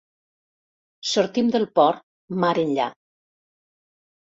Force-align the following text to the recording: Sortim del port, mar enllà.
Sortim 1.09 1.51
del 1.57 1.67
port, 1.81 2.03
mar 2.47 2.53
enllà. 2.65 2.91